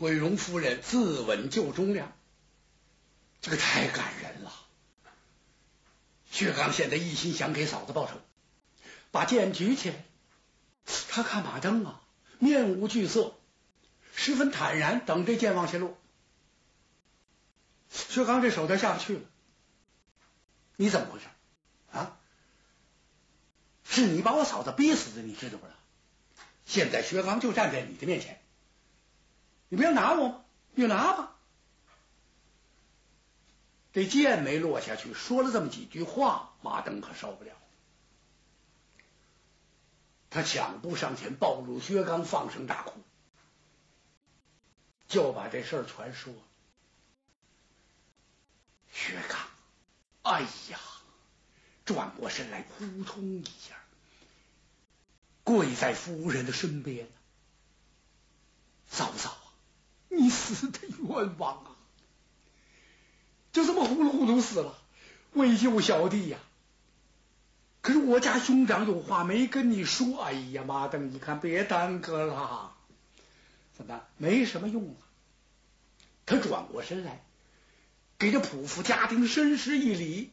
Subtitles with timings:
[0.00, 2.10] 桂荣夫人自刎救忠良，
[3.42, 4.50] 这个太感人了。
[6.30, 8.14] 薛刚现在一心想给嫂子报仇，
[9.10, 9.96] 把剑举起来。
[11.10, 12.00] 他看马登啊，
[12.38, 13.34] 面无惧色，
[14.14, 15.98] 十分坦然，等这剑往下落。
[17.90, 19.20] 薛刚这手他下不去了，
[20.76, 21.26] 你怎么回事
[21.92, 22.16] 啊？
[23.84, 25.78] 是你把我嫂子逼死的，你知道不知道？
[26.64, 28.40] 现在薛刚就站在你的面前，
[29.70, 30.44] 你不要拿我？
[30.74, 31.36] 你拿吧。
[33.92, 37.52] 这剑没落下去，说了这么几句话，马登可受不了。
[40.28, 43.00] 他抢步上前，抱住薛刚，放声大哭，
[45.08, 46.32] 就把这事儿全说。
[48.92, 49.40] 薛刚，
[50.22, 50.78] 哎呀，
[51.84, 53.76] 转过身来，扑通一下
[55.42, 57.08] 跪在夫人的身边。
[58.88, 59.36] 嫂嫂，
[60.10, 61.70] 你死的冤枉啊！
[63.52, 64.76] 就这么糊里糊涂死了，
[65.32, 66.38] 为救小弟呀。
[67.80, 70.20] 可是我家兄长有话没跟你说。
[70.22, 72.72] 哎呀，马登一看，别耽搁了，
[73.76, 74.02] 怎么？
[74.18, 74.96] 没什么用了。
[76.26, 77.24] 他转过身来，
[78.18, 80.30] 给这仆妇家丁深施一礼。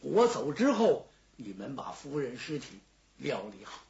[0.00, 2.78] 我走之后，你们把夫人尸体
[3.18, 3.82] 料理好，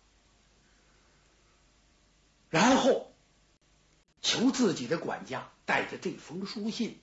[2.49, 3.10] 然后
[4.23, 7.01] 求自己的管家带着这封书信，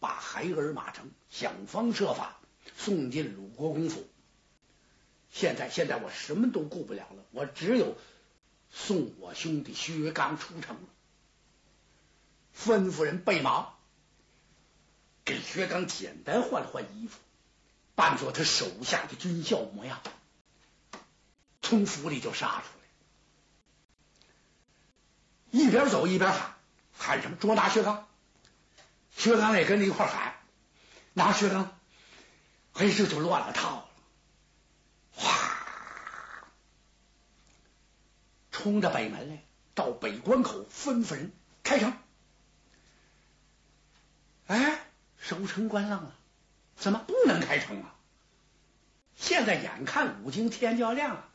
[0.00, 2.38] 把孩儿马成想方设法
[2.76, 4.08] 送进鲁国公府。
[5.30, 7.96] 现在，现在我什么都顾不了了，我只有
[8.70, 10.82] 送我兄弟薛刚出城了。
[12.58, 13.74] 吩咐人备马，
[15.26, 17.18] 给薛刚简单换了换衣服，
[17.94, 20.00] 扮作他手下的军校模样，
[21.60, 22.68] 从府里就杀出
[25.52, 26.55] 来，一边走一边喊，
[26.98, 27.36] 喊什么？
[27.36, 28.06] 捉拿薛刚！
[29.16, 30.34] 薛刚也跟着一块喊，
[31.14, 31.78] 拿薛刚！
[32.74, 33.88] 哎，这就乱了套了！
[35.12, 35.56] 哗。
[38.50, 41.96] 冲着北门来，到北关口吩咐人开城。
[44.46, 44.80] 哎，
[45.18, 46.14] 守城官愣了，
[46.76, 47.94] 怎么不能开城啊？
[49.16, 51.28] 现在眼看五更天就要亮了，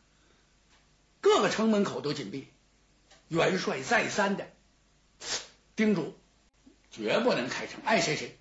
[1.19, 2.51] 各个城门口都紧闭。
[3.27, 4.51] 元帅再三的
[5.75, 6.15] 叮嘱，
[6.91, 8.37] 绝不能开城，爱谁谁。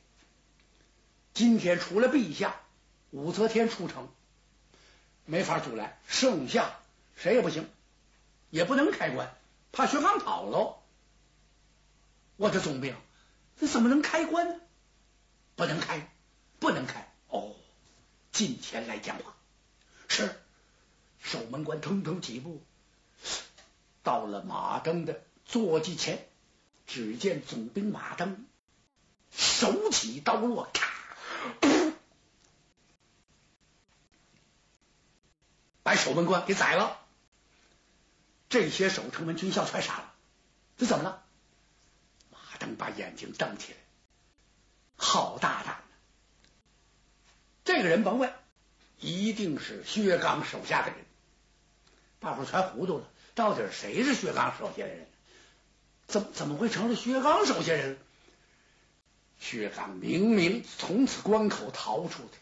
[1.33, 2.61] 今天除了陛下，
[3.11, 4.09] 武则天出城，
[5.25, 6.79] 没法阻拦，剩下
[7.17, 7.69] 谁也不行。
[8.51, 9.33] 也不能开关，
[9.71, 10.83] 怕薛刚跑喽。
[12.37, 12.97] 我的总兵，
[13.61, 14.61] 这怎么能开关呢？
[15.55, 16.11] 不能开，
[16.59, 17.09] 不能开。
[17.29, 17.55] 哦，
[18.33, 19.37] 近前来讲话。
[20.09, 20.35] 是，
[21.23, 22.61] 守门官腾腾几步，
[24.03, 26.27] 到了马登的坐骑前，
[26.93, 28.47] 只见总兵马登
[29.31, 30.91] 手起刀落，咔，
[35.85, 36.99] 把守门官给宰了。
[38.49, 40.13] 这些守城门军校全杀了，
[40.79, 41.23] 这怎么了？
[42.33, 43.79] 马登把眼睛瞪起来，
[44.97, 45.85] 好大胆！
[47.63, 48.35] 这个人甭问，
[48.99, 51.07] 一定是薛刚手下的人。
[52.19, 55.09] 大伙全糊涂了，到底谁是薛刚手下的人？
[56.11, 57.99] 怎怎么会成了薛刚手下人？
[59.39, 62.37] 薛刚明明从此关口逃出的，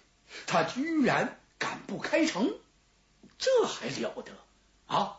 [0.47, 2.53] 他居然敢不开城，
[3.39, 4.33] 这还了得
[4.87, 5.19] 啊！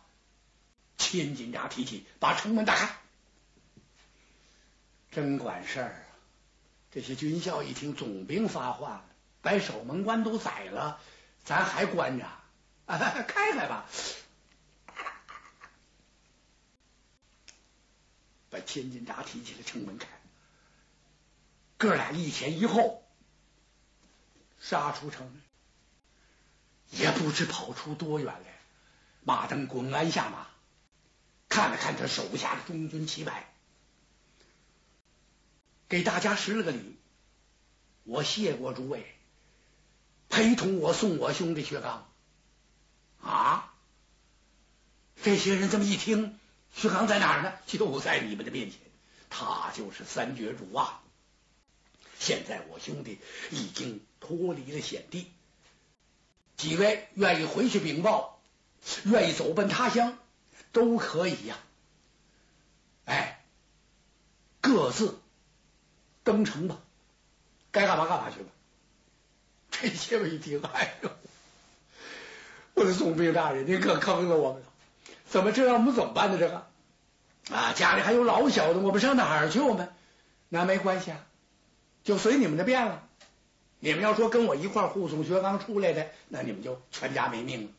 [0.98, 2.98] 千斤闸提起，把城门打开。
[5.12, 6.12] 真管事儿啊！
[6.92, 9.06] 这些军校一听总兵发话，
[9.42, 11.00] 把守门官都宰了，
[11.46, 12.26] 咱还关着？
[12.88, 13.86] 开开吧！
[18.72, 20.08] 千斤闸提起来，城门开。
[21.78, 23.04] 哥俩一前一后
[24.60, 25.42] 杀出城，
[26.92, 28.60] 也不知跑出多远来。
[29.22, 30.48] 马登滚鞍下马。
[31.48, 33.52] 看了看他手下的中军旗牌，
[35.88, 36.96] 给大家施了个礼。
[38.04, 39.16] 我谢过诸位，
[40.30, 42.08] 陪同我送我兄弟薛刚。
[43.20, 43.74] 啊！
[45.22, 46.39] 这些人这么一听，
[46.74, 47.54] 徐刚在哪儿呢？
[47.66, 48.80] 就在你们的面前，
[49.30, 51.02] 他就是三绝主啊！
[52.20, 53.20] 现在我兄弟
[53.52, 55.32] 已经脱离了险地，
[56.58, 58.42] 几位愿意回去禀报，
[59.06, 60.18] 愿意走奔他乡。
[60.72, 61.58] 都可以呀，
[63.06, 63.44] 哎，
[64.62, 65.20] 各自
[66.24, 66.80] 登城吧，
[67.72, 68.50] 该干嘛干嘛去吧。
[69.72, 71.10] 这些位一听，哎呦，
[72.76, 74.69] 我的总兵大人，您可坑了我们了！
[75.30, 75.76] 怎么这样？
[75.76, 76.38] 我们怎么办呢？
[76.40, 76.68] 这个
[77.56, 79.60] 啊，家里还有老小的，我们上哪儿去？
[79.60, 79.94] 我们
[80.50, 81.20] 那没关系啊，
[82.04, 83.04] 就随你们的便了。
[83.80, 87.70] 你们要说跟我一块护送薛刚出来的，那你们就全家没命了。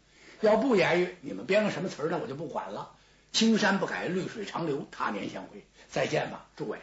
[0.41, 2.19] 要不言语，你们编个什么词儿呢？
[2.23, 2.93] 我就不管了。
[3.33, 6.81] 青山不改，绿水长流，他年相会，再见吧，诸位。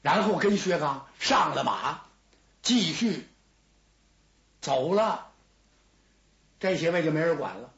[0.00, 2.02] 然后跟薛刚上了马，
[2.62, 3.26] 继续
[4.60, 5.32] 走了。
[6.60, 7.73] 这些位就没人管了。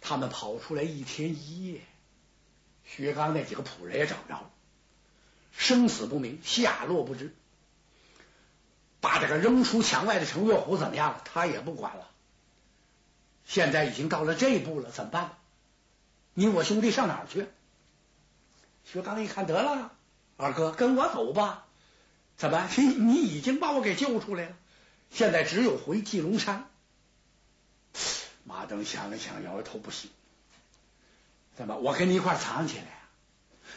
[0.00, 1.80] 他们跑出来一天一夜，
[2.84, 4.50] 薛刚那几个仆人也找不着，
[5.52, 7.34] 生死不明，下落不知。
[9.00, 11.22] 把这个扔出墙外的程月虎怎么样了？
[11.24, 12.08] 他也不管了。
[13.46, 15.38] 现在已经到了这一步了，怎么办？
[16.34, 17.46] 你我兄弟上哪儿去？
[18.84, 19.92] 薛刚一看，得了，
[20.36, 21.66] 二哥跟我走吧。
[22.36, 22.68] 怎么？
[22.76, 24.56] 你你已经把我给救出来了，
[25.10, 26.69] 现在只有回济龙山。
[28.50, 30.10] 马登想了想，摇摇头，不行。
[31.56, 31.76] 怎么？
[31.76, 33.08] 我跟你一块藏起来啊？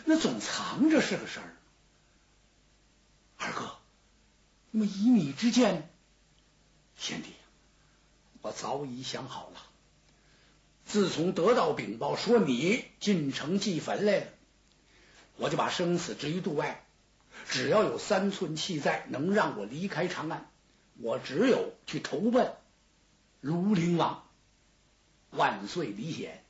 [0.06, 1.56] 那总藏着是个事儿。
[3.38, 3.76] 二哥，
[4.72, 5.88] 那么以你之见，
[6.98, 7.30] 贤弟，
[8.42, 9.62] 我早已想好了。
[10.86, 14.26] 自从得到禀报说你进城祭坟来了，
[15.38, 16.84] 我就把生死置于度外。
[17.48, 20.50] 只要有三寸气在，能让我离开长安，
[21.00, 22.54] 我只有去投奔
[23.44, 24.28] 庐陵王。
[25.36, 26.44] 万岁，李显，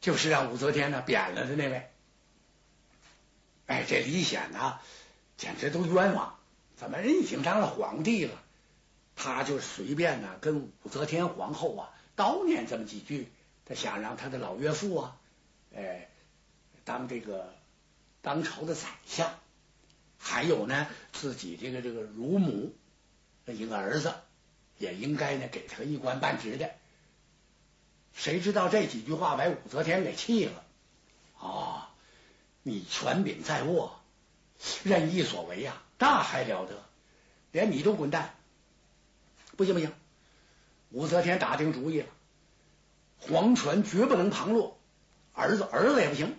[0.00, 1.90] 就是让武则天呢贬了的那位。
[3.66, 4.80] 哎，这李显呢，
[5.36, 6.36] 简直都冤枉！
[6.76, 8.42] 怎么人已经当了皇帝了，
[9.14, 13.28] 他就随便呢跟武则天皇后啊叨念这么几句，
[13.66, 15.16] 他想让他的老岳父啊，
[15.74, 16.08] 哎，
[16.84, 17.54] 当这个
[18.22, 19.38] 当朝的宰相，
[20.18, 22.74] 还有呢自己这个这个乳母
[23.46, 24.14] 一个儿子。
[24.80, 26.70] 也应该呢给他一官半职的，
[28.14, 30.64] 谁知道这几句话把武则天给气了
[31.38, 31.92] 啊！
[32.62, 34.00] 你权柄在握，
[34.82, 36.82] 任意所为呀，那还了得？
[37.52, 38.34] 连你都滚蛋！
[39.58, 39.92] 不行不行，
[40.88, 42.06] 武则天打定主意了，
[43.18, 44.78] 皇权绝不能旁落，
[45.34, 46.38] 儿子儿子也不行，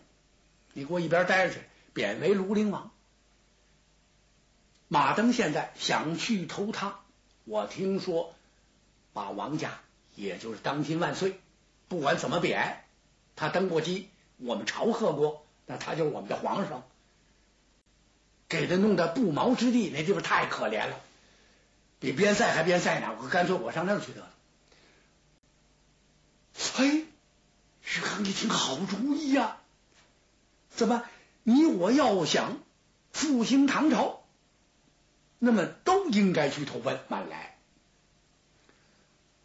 [0.73, 1.61] 你给我一边待着去，
[1.93, 2.91] 贬为庐陵王。
[4.87, 7.01] 马登现在想去投他。
[7.45, 8.33] 我听说，
[9.13, 9.79] 把王家，
[10.15, 11.39] 也就是当今万岁，
[11.87, 12.83] 不管怎么贬，
[13.35, 16.83] 他登过基，我们朝贺过，那他就是我们的皇上，
[18.47, 20.99] 给他弄的不毛之地，那地方太可怜了，
[21.99, 23.17] 比边塞还边塞呢。
[23.21, 24.29] 我干脆我上那儿去得了。
[26.75, 27.05] 嘿，
[27.81, 29.57] 徐康一听好主意呀，
[30.69, 31.03] 怎么
[31.43, 32.59] 你我要想
[33.11, 34.20] 复兴唐朝？
[35.43, 37.57] 那么都应该去投奔满来。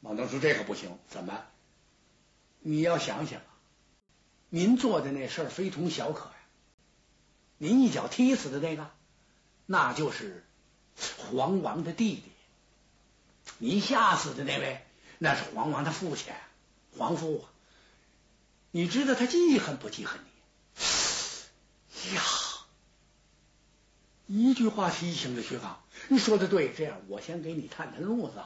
[0.02, 1.42] 王登说：“这可不行，怎么？
[2.60, 3.40] 你要想想，
[4.50, 6.34] 您做的那事儿非同小可呀！
[7.56, 8.90] 您一脚踢死的那个，
[9.64, 10.44] 那就是
[11.16, 12.28] 黄王的弟弟；
[13.56, 14.84] 您吓死的那位，
[15.16, 16.30] 那是黄王的父亲，
[16.98, 17.48] 皇父啊！
[18.70, 22.12] 你知道他记恨不记恨你？
[22.14, 22.22] 呀！”
[24.26, 28.42] 一句话提醒了薛刚，你说的对，这样我先给你探探路子。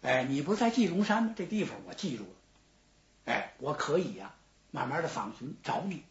[0.00, 1.34] 哎，你不在祭龙山吗？
[1.36, 2.30] 这地方我记住了。
[3.26, 4.34] 哎，我可以呀，
[4.70, 6.02] 慢慢的访寻找你，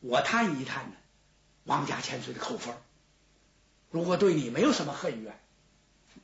[0.00, 0.92] 我探一探呢。
[1.64, 2.74] 王家千岁的口风，
[3.90, 5.38] 如果对你没有什么恨怨，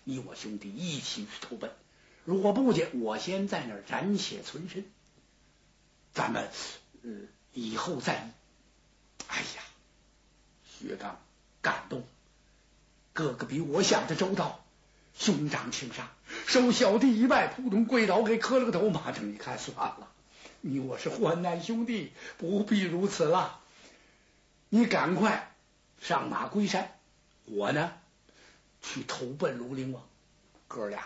[0.04, 1.70] 你我兄弟一起去投奔；
[2.24, 4.84] 如果不见，我先在那儿暂且存身，
[6.12, 6.50] 咱们
[7.02, 7.10] 呃
[7.52, 8.30] 以后再议。
[9.28, 9.62] 哎呀！
[10.80, 11.20] 薛刚
[11.60, 12.04] 感动，
[13.12, 14.64] 哥哥比我想的周到，
[15.14, 16.08] 兄长请上，
[16.46, 18.88] 受小弟一拜，扑通跪倒，给磕了个头。
[18.88, 20.08] 马成一看，算了，
[20.62, 23.60] 你我是患难兄弟，不必如此了。
[24.70, 25.54] 你赶快
[26.00, 26.96] 上马归山，
[27.44, 27.92] 我呢
[28.80, 30.02] 去投奔庐陵王。
[30.66, 31.02] 哥俩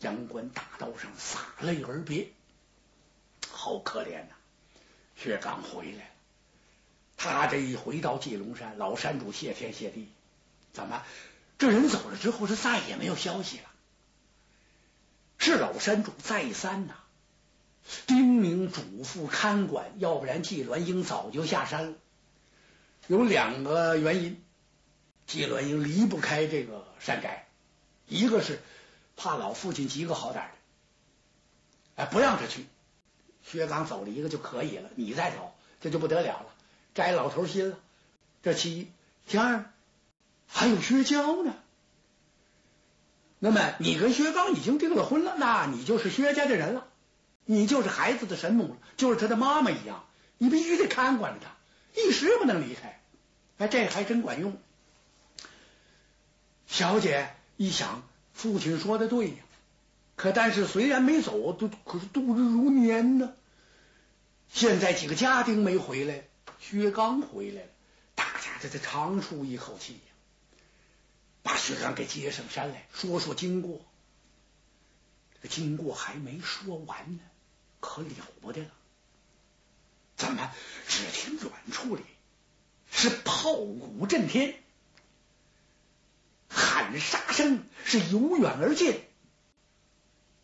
[0.00, 2.28] 阳关大道上洒泪而别，
[3.50, 4.34] 好可怜呐！
[5.16, 6.11] 薛刚回来了。
[7.30, 10.08] 他这一回到祭龙山，老山主谢天谢地，
[10.72, 11.04] 怎么
[11.58, 13.64] 这人走了之后，是再也没有消息了？
[15.38, 16.94] 是老山主再三呐，
[18.06, 21.94] 叮咛嘱咐看管，要不然季鸾英早就下山了。
[23.08, 24.42] 有两个原因，
[25.26, 27.46] 季鸾英离不开这个山寨，
[28.06, 28.60] 一个是
[29.16, 30.44] 怕老父亲急个好点
[31.96, 32.66] 的，哎，不让他去。
[33.44, 36.51] 薛刚走了一个就可以了，你再走，这就不得了了。
[36.94, 37.78] 摘老头心了，
[38.42, 38.88] 这其一，
[39.26, 39.70] 其二，
[40.46, 41.54] 还有薛娇呢。
[43.38, 46.86] 那么你跟薛刚已经订了婚了，那你就是薛家的人了，
[47.44, 50.04] 你就是孩子的神母了，就是他的妈妈一样。
[50.38, 53.00] 你必须得看管着他，一时不能离开。
[53.58, 54.56] 哎，这还真管用。
[56.66, 59.36] 小姐一想，父亲说的对呀。
[60.16, 63.32] 可但是虽然没走，都可是度日如年呢。
[64.48, 66.24] 现在几个家丁没回来，
[66.58, 67.68] 薛刚回来了，
[68.14, 70.00] 大家这才长出一口气呀。
[71.42, 73.80] 把薛刚给接上山来，说说经过。
[75.34, 77.20] 这个经过还没说完呢，
[77.80, 78.08] 可了
[78.40, 78.70] 不得了。
[80.16, 80.52] 怎么？
[80.86, 82.04] 只听远处里
[82.90, 84.62] 是炮鼓震天，
[86.48, 89.02] 喊杀声是由远而近。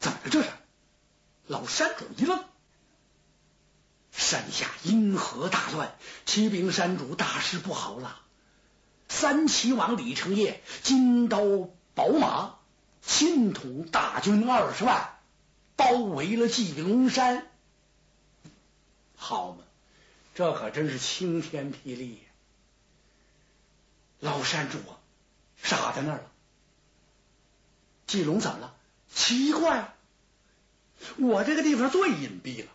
[0.01, 0.31] 怎么了？
[0.31, 0.51] 这是？
[1.47, 2.45] 老山主一愣。
[4.29, 5.97] 山下因何大乱？
[6.27, 8.21] 启禀山主，大事不好了！
[9.09, 11.41] 三齐王李成业金刀
[11.95, 12.57] 宝马，
[13.01, 15.19] 亲统大军二十万，
[15.77, 17.47] 包围了纪龙山。
[19.17, 19.65] 好嘛，
[20.35, 22.23] 这可真是晴天霹雳！
[24.21, 25.01] 老山主啊，
[25.57, 26.31] 傻在那儿了。
[28.07, 28.75] 纪龙怎么了？
[29.11, 29.95] 奇怪，
[31.17, 32.71] 我这个地方最隐蔽了。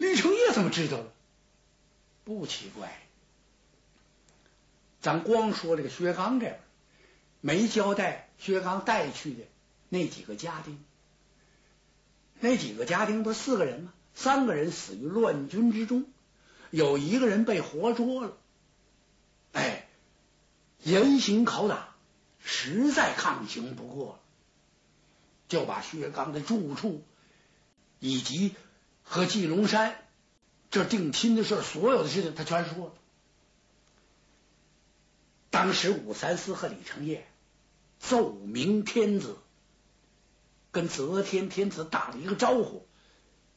[0.00, 1.12] 李成业怎么知道了？
[2.24, 3.02] 不奇怪，
[5.02, 6.58] 咱光说这个薛刚这边
[7.42, 9.42] 没交代薛刚带去的
[9.90, 10.82] 那几个家丁，
[12.38, 13.92] 那几个家丁不四个人吗？
[14.14, 16.06] 三个人死于乱军之中，
[16.70, 18.38] 有一个人被活捉了。
[19.52, 19.86] 哎，
[20.82, 21.94] 严刑拷打，
[22.42, 24.20] 实在抗刑不过了，
[25.46, 27.04] 就把薛刚的住处
[27.98, 28.54] 以及。
[29.10, 29.96] 和季龙山
[30.70, 32.92] 这定亲的事，所有的事情他全说了。
[35.50, 37.26] 当时武三思和李成业
[37.98, 39.36] 奏明天子，
[40.70, 42.86] 跟则天天子打了一个招呼，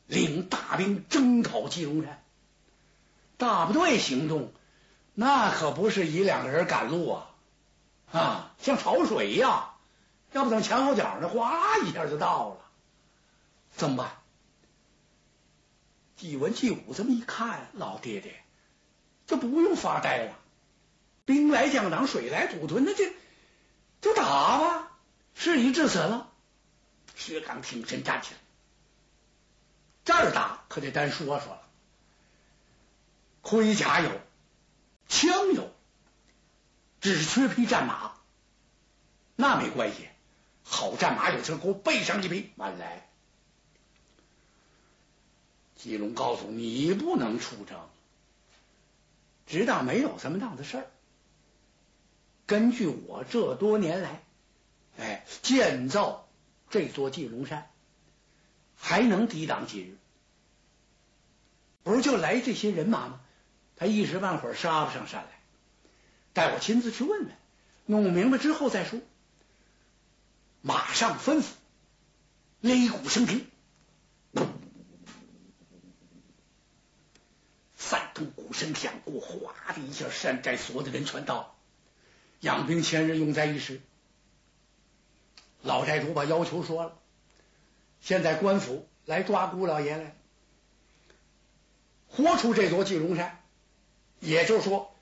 [0.08, 2.24] 领大兵征讨季龙山。
[3.38, 4.52] 大部队行动，
[5.14, 7.30] 那可不是一两个人赶路啊，
[8.12, 9.76] 啊，像潮水一样，
[10.32, 12.58] 要不等前后脚呢，哗一下就到了，
[13.76, 14.23] 怎么办？
[16.16, 18.44] 季文、季武这么一看，老爹爹，
[19.26, 20.40] 这不用发呆了，
[21.26, 23.06] 兵来将挡，水来土屯，那就
[24.02, 24.92] 就打吧。
[25.36, 26.32] 事已至此了，
[27.16, 28.40] 薛刚挺身站起来，
[30.06, 31.62] 这儿打可得单说说了。
[33.42, 34.10] 盔甲有，
[35.10, 35.74] 枪有，
[37.02, 38.14] 只缺匹战马。
[39.36, 40.08] 那没关系，
[40.64, 43.10] 好战马有车，给我备上一匹，慢来。
[45.84, 47.78] 季龙告诉你不能出征，
[49.46, 50.88] 直到没有这么档子事儿。
[52.46, 54.24] 根据我这多年来，
[54.98, 56.30] 哎，建造
[56.70, 57.70] 这座纪龙山，
[58.78, 59.98] 还能抵挡几日？
[61.84, 63.20] 不是就来这些人马吗？
[63.76, 65.30] 他一时半会儿杀不上山来。
[66.32, 67.36] 待我亲自去问问，
[67.88, 69.02] 弄明白之后再说。
[70.62, 71.48] 马上吩咐，
[72.62, 73.46] 擂鼓升平。
[78.16, 81.56] 鼓声响过，哗的一下，山寨所有的人全到。
[82.42, 83.82] 养兵千日，用在一时。
[85.62, 87.00] 老寨主把要求说了，
[88.02, 90.16] 现在官府来抓姑老爷来，
[92.08, 93.42] 活出这座金龙山，
[94.20, 94.94] 也就是说，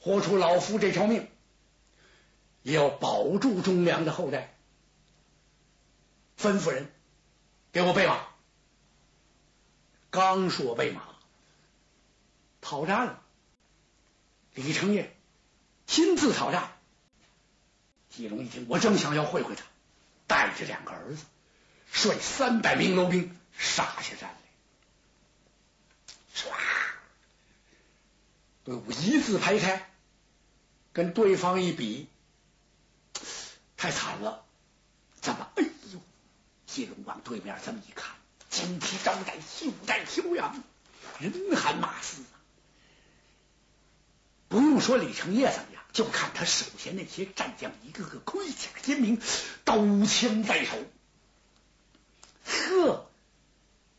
[0.00, 1.28] 活出老夫这条命，
[2.62, 4.56] 也要保住忠良的后代。
[6.36, 6.90] 吩咐人
[7.70, 8.26] 给我备马。
[10.10, 11.09] 刚说备马。
[12.60, 13.22] 讨战了，
[14.54, 15.16] 李成业
[15.86, 16.76] 亲自讨战。
[18.10, 19.64] 季龙一听，我正想要会会他，
[20.26, 21.24] 带着两个儿子，
[21.92, 24.36] 率三百名楼兵杀下山来，
[26.34, 26.48] 唰，
[28.64, 29.88] 队伍一字排开，
[30.92, 32.08] 跟对方一比，
[33.76, 34.44] 太惨了。
[35.20, 35.50] 怎么？
[35.56, 36.00] 哎呦！
[36.66, 38.16] 季龙往对面这么一看，
[38.50, 40.62] 旌旗招展，袖带飘扬，
[41.18, 42.22] 人喊马嘶。
[44.50, 49.20] 不用说李成业怎么样，就看他手下那些战将，一个个盔甲鲜明，
[49.62, 50.72] 刀枪在手。
[52.44, 53.08] 呵，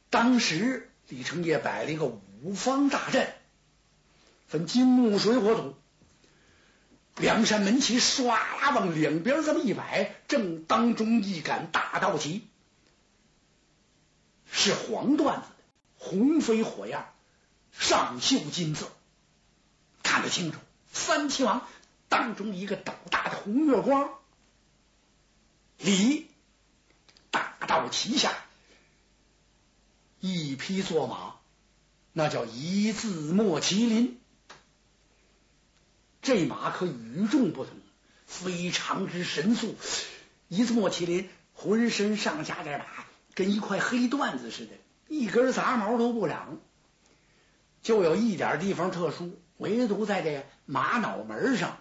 [0.10, 3.34] 当时李成业摆了一个五方大阵，
[4.50, 5.74] 分金木水火土，
[7.15, 12.46] 梁山门旗唰啦往两边这么一摆，正当中一杆大道旗，
[14.51, 15.43] 是黄缎子的，
[15.98, 17.05] 红飞火焰，
[17.72, 18.86] 上绣金字。
[20.12, 20.58] 看得清楚，
[20.91, 21.65] 三齐王
[22.10, 24.10] 当中一个斗大的红月光，
[25.77, 26.27] 里
[27.30, 28.34] 大道旗下
[30.20, 31.36] 一匹坐马，
[32.12, 34.20] 那叫一字莫麒麟。
[36.22, 37.74] 这马可与众不同，
[38.25, 39.77] 非常之神速。
[40.50, 42.86] 一字莫麒麟浑身上下这马
[43.34, 44.74] 跟一块黑缎子似的，
[45.08, 46.60] 一根杂毛都不长。
[47.82, 51.77] 就有一点地方特殊，唯独在这马脑门上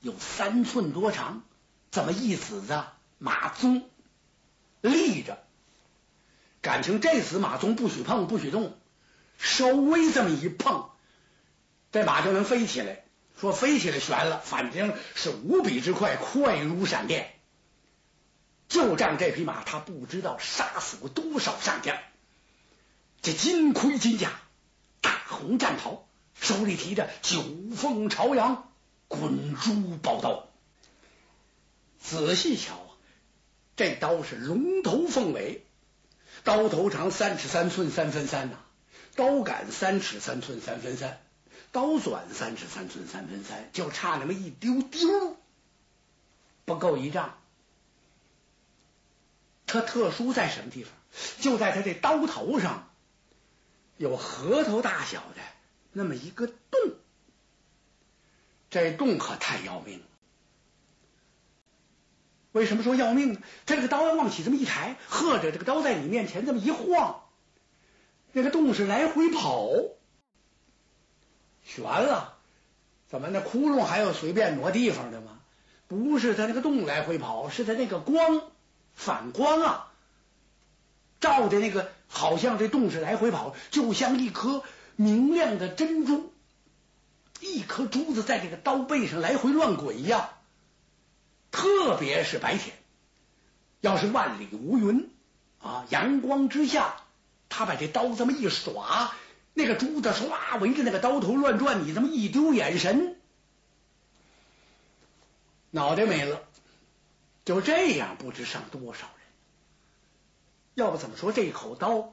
[0.00, 1.42] 有三寸多长，
[1.90, 2.84] 这么一子子
[3.16, 3.84] 马鬃
[4.82, 5.42] 立着。
[6.60, 8.78] 感情这死马鬃不许碰，不许动，
[9.38, 10.90] 稍微这么一碰，
[11.92, 13.04] 这马就能飞起来。
[13.40, 17.32] 说飞起来悬了，反正是无比之快，快如闪电。
[18.68, 21.96] 就仗这匹马，他不知道杀死过多少上将。
[23.22, 24.30] 这金盔金甲，
[25.00, 27.42] 大红战袍，手里提着九
[27.74, 28.70] 凤朝阳
[29.08, 30.48] 滚珠宝刀。
[32.00, 32.90] 仔细瞧啊，
[33.76, 35.64] 这刀是龙头凤尾，
[36.44, 38.58] 刀头长三尺三寸三分三呐，
[39.14, 41.20] 刀杆三尺三寸三分三。
[41.72, 45.36] 刀转三尺三寸三分三，就差那么一丢丢，
[46.64, 47.38] 不够一丈。
[49.66, 50.92] 它特殊在什么地方？
[51.38, 52.88] 就在它这刀头上
[53.98, 55.42] 有核桃大小的
[55.92, 56.80] 那么一个洞，
[58.70, 60.04] 这洞可太要命了。
[62.52, 63.40] 为什么说要命呢？
[63.64, 67.22] 这个刀要往起这么一抬，或者这个刀在你面前这么一晃，
[68.32, 69.68] 那个洞是来回跑。
[71.62, 72.38] 悬了，
[73.08, 75.40] 怎么那窟窿还要随便挪地方的吗？
[75.86, 78.50] 不是他那个洞来回跑，是他那个光
[78.94, 79.92] 反光啊，
[81.20, 84.62] 照的那个好像这洞是来回跑，就像一颗
[85.00, 86.30] 明亮的珍珠，
[87.40, 90.28] 一颗珠子在这个刀背上来回乱滚一样。
[91.50, 92.76] 特别是白天，
[93.80, 95.10] 要是万里无云
[95.58, 96.96] 啊，阳光之下，
[97.48, 99.14] 他把这刀这么一耍。
[99.54, 103.16] 那个珠子唰围着那个刀头乱转，你这么一丢眼神，
[105.70, 106.42] 脑袋没了。
[107.46, 109.26] 就这样，不知伤多少人。
[110.74, 112.12] 要不怎么说这口刀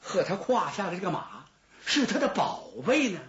[0.00, 1.41] 和他胯下的这个马
[1.84, 3.20] 是他的宝贝呢？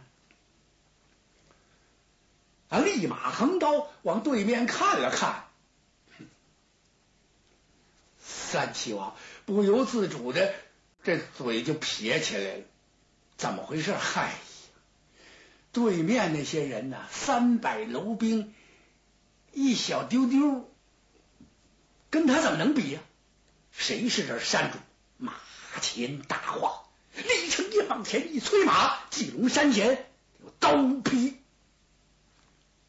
[2.69, 2.79] 啊！
[2.79, 5.45] 立马横刀往对面看了看，
[8.19, 10.55] 三七王不由自主的
[11.03, 12.63] 这嘴就撇起来了。
[13.37, 13.93] 怎么回事？
[13.93, 14.37] 嗨呀，
[15.71, 17.05] 对面那些人呢？
[17.11, 18.55] 三百楼兵，
[19.51, 20.71] 一小丢丢，
[22.09, 23.01] 跟他怎么能比呀？
[23.71, 24.77] 谁是这山主？
[25.17, 25.33] 马
[25.81, 26.82] 前大话，
[27.15, 30.07] 李成一往前一催马，济龙山前
[30.43, 31.37] 有刀劈。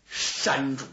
[0.09, 0.85] 山主